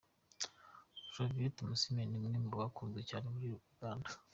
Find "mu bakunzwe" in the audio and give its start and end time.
2.45-3.01